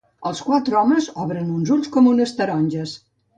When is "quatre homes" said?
0.45-1.09